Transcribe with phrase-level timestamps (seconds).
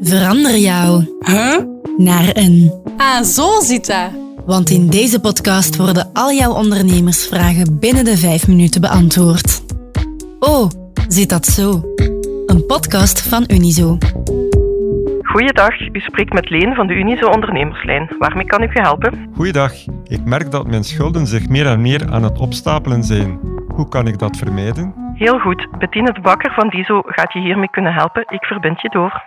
[0.00, 1.58] Verander jou Huh?
[1.96, 2.72] naar een.
[2.96, 4.10] Ah, zo zit dat.
[4.46, 9.62] Want in deze podcast worden al jouw ondernemersvragen binnen de vijf minuten beantwoord.
[10.38, 10.70] Oh,
[11.08, 11.82] zit dat zo?
[12.46, 13.98] Een podcast van Unizo.
[15.22, 18.10] Goeiedag, u spreekt met Leen van de Unizo Ondernemerslijn.
[18.18, 19.28] Waarmee kan ik u helpen?
[19.34, 19.72] Goeiedag,
[20.04, 23.38] ik merk dat mijn schulden zich meer en meer aan het opstapelen zijn.
[23.74, 25.03] Hoe kan ik dat vermijden?
[25.14, 28.24] Heel goed, Bettine de Bakker van DISO gaat je hiermee kunnen helpen.
[28.28, 29.22] Ik verbind je door.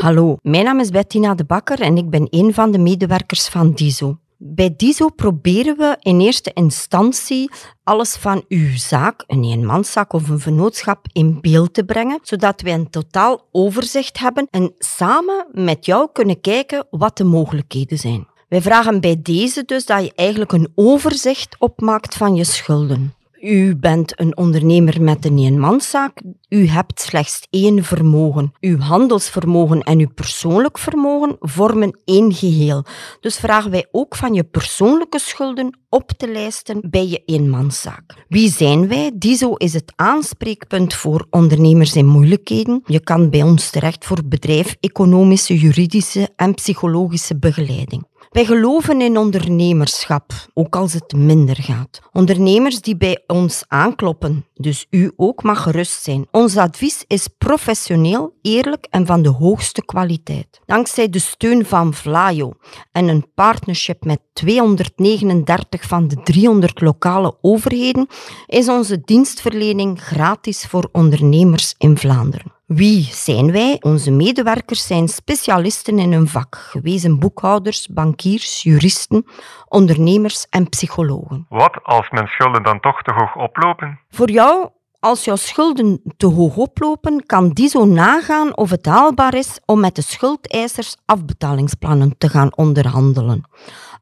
[0.00, 3.72] Hallo, mijn naam is Bettina de Bakker en ik ben een van de medewerkers van
[3.72, 4.18] DISO.
[4.36, 7.50] Bij DISO proberen we in eerste instantie
[7.84, 12.74] alles van uw zaak, een eenmanszaak of een vennootschap, in beeld te brengen, zodat wij
[12.74, 18.26] een totaal overzicht hebben en samen met jou kunnen kijken wat de mogelijkheden zijn.
[18.48, 23.14] Wij vragen bij deze dus dat je eigenlijk een overzicht opmaakt van je schulden.
[23.42, 26.22] U bent een ondernemer met een eenmanszaak.
[26.48, 28.52] U hebt slechts één vermogen.
[28.60, 32.84] Uw handelsvermogen en uw persoonlijk vermogen vormen één geheel.
[33.20, 38.24] Dus vragen wij ook van je persoonlijke schulden op te lijsten bij je eenmanszaak.
[38.28, 39.10] Wie zijn wij?
[39.14, 42.82] DISO is het aanspreekpunt voor ondernemers in moeilijkheden.
[42.84, 48.08] Je kan bij ons terecht voor bedrijf, economische, juridische en psychologische begeleiding.
[48.30, 52.00] Wij geloven in ondernemerschap, ook als het minder gaat.
[52.12, 56.26] Ondernemers die bij ons aankloppen, dus u ook mag gerust zijn.
[56.30, 60.60] Ons advies is professioneel, eerlijk en van de hoogste kwaliteit.
[60.66, 62.52] Dankzij de steun van Vlaio
[62.92, 68.06] en een partnership met 239 van de 300 lokale overheden
[68.46, 72.59] is onze dienstverlening gratis voor ondernemers in Vlaanderen.
[72.74, 73.76] Wie zijn wij?
[73.80, 79.24] Onze medewerkers zijn specialisten in hun vak, gewezen boekhouders, bankiers, juristen,
[79.68, 81.46] ondernemers en psychologen.
[81.48, 84.00] Wat als mijn schulden dan toch te hoog oplopen?
[84.10, 84.68] Voor jou,
[85.00, 89.80] als jouw schulden te hoog oplopen, kan die zo nagaan of het haalbaar is om
[89.80, 93.44] met de schuldeisers afbetalingsplannen te gaan onderhandelen.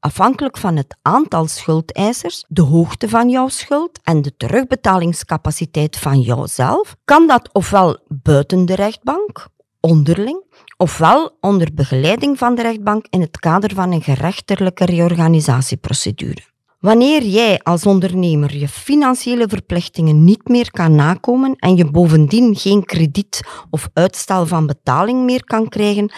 [0.00, 6.96] Afhankelijk van het aantal schuldeisers, de hoogte van jouw schuld en de terugbetalingscapaciteit van jouzelf,
[7.04, 9.46] kan dat ofwel buiten de rechtbank,
[9.80, 10.44] onderling,
[10.76, 16.42] ofwel onder begeleiding van de rechtbank in het kader van een gerechtelijke reorganisatieprocedure.
[16.78, 22.84] Wanneer jij als ondernemer je financiële verplichtingen niet meer kan nakomen en je bovendien geen
[22.84, 26.10] krediet of uitstel van betaling meer kan krijgen,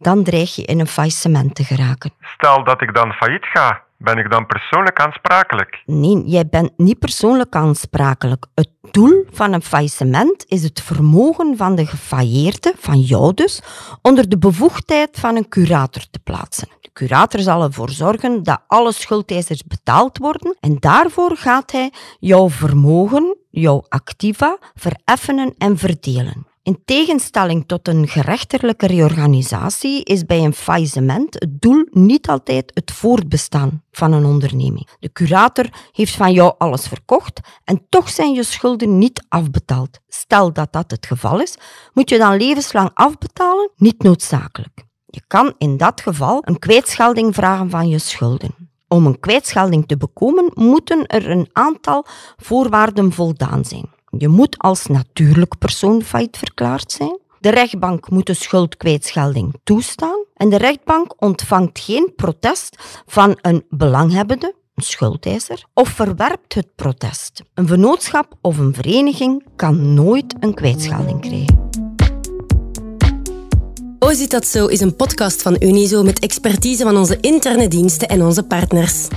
[0.00, 2.12] dan dreig je in een faillissement te geraken.
[2.20, 5.82] Stel dat ik dan failliet ga, ben ik dan persoonlijk aansprakelijk?
[5.84, 8.46] Nee, jij bent niet persoonlijk aansprakelijk.
[8.54, 13.62] Het doel van een faillissement is het vermogen van de gefailleerde, van jou dus,
[14.02, 16.68] onder de bevoegdheid van een curator te plaatsen.
[16.80, 22.48] De curator zal ervoor zorgen dat alle schuldeisers betaald worden en daarvoor gaat hij jouw
[22.48, 26.46] vermogen, jouw activa, vereffenen en verdelen.
[26.62, 32.90] In tegenstelling tot een gerechtelijke reorganisatie is bij een faillissement het doel niet altijd het
[32.90, 34.88] voortbestaan van een onderneming.
[34.98, 39.98] De curator heeft van jou alles verkocht en toch zijn je schulden niet afbetaald.
[40.08, 41.56] Stel dat dat het geval is,
[41.92, 43.70] moet je dan levenslang afbetalen?
[43.76, 44.84] Niet noodzakelijk.
[45.06, 48.54] Je kan in dat geval een kwijtschelding vragen van je schulden.
[48.88, 52.06] Om een kwijtschelding te bekomen, moeten er een aantal
[52.36, 53.98] voorwaarden voldaan zijn.
[54.18, 57.18] Je moet als natuurlijk persoon failliet verklaard zijn.
[57.40, 60.24] De rechtbank moet de schuldkwijtschelding toestaan.
[60.34, 62.76] En de rechtbank ontvangt geen protest
[63.06, 67.42] van een belanghebbende, een schuldeiser, of verwerpt het protest.
[67.54, 71.68] Een vennootschap of een vereniging kan nooit een kwijtschelding krijgen.
[73.98, 78.08] Oh, zit dat zo is een podcast van Unizo met expertise van onze interne diensten
[78.08, 79.08] en onze partners.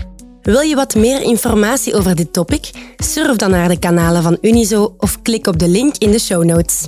[0.44, 2.72] Wil je wat meer informatie over dit topic?
[2.98, 6.44] Surf dan naar de kanalen van Unizo of klik op de link in de show
[6.44, 6.88] notes.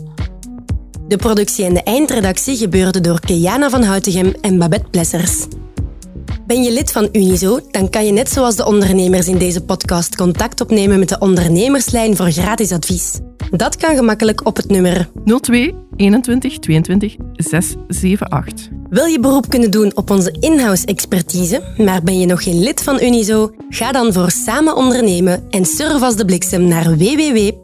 [1.08, 5.46] De productie en de eindredactie gebeurden door Keana van Houtegem en Babette Plessers.
[6.48, 10.16] Ben je lid van Unizo, dan kan je net zoals de ondernemers in deze podcast
[10.16, 13.20] contact opnemen met de ondernemerslijn voor gratis advies.
[13.52, 18.68] Dat kan gemakkelijk op het nummer 02 21 22 678.
[18.96, 22.84] Wil je beroep kunnen doen op onze in-house expertise, maar ben je nog geen lid
[22.84, 23.52] van Unizo?
[23.70, 27.64] Ga dan voor samen ondernemen en surf als de bliksem naar www.unizo.be.